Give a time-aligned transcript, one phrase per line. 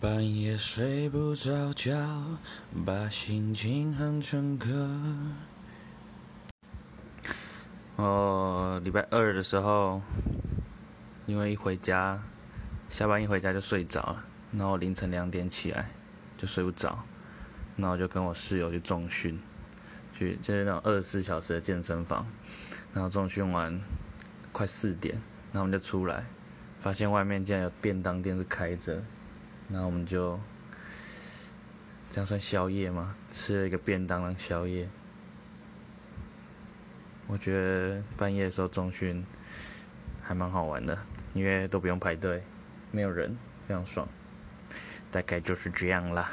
[0.00, 1.94] 半夜睡不着觉，
[2.84, 4.98] 把心情哼成歌。
[7.94, 10.02] 哦，礼拜二的时候，
[11.26, 12.20] 因为一回家，
[12.88, 15.88] 下班一回家就睡着了，然后凌晨两点起来
[16.36, 16.98] 就睡不着，
[17.76, 19.40] 然后就跟我室友去重训，
[20.12, 22.26] 去就是那种二十四小时的健身房，
[22.92, 23.80] 然后重训完
[24.50, 25.14] 快四点，
[25.52, 26.24] 然后我们就出来，
[26.80, 29.00] 发现外面竟然有便当店是开着。
[29.68, 30.40] 那我们就
[32.08, 33.14] 这样算宵夜吗？
[33.30, 34.88] 吃了一个便当当宵夜。
[37.26, 39.22] 我觉得半夜的时候中旬
[40.22, 40.98] 还蛮好玩的，
[41.34, 42.42] 因为都不用排队，
[42.90, 43.36] 没有人，
[43.66, 44.08] 非常爽。
[45.10, 46.30] 大概就是这样啦。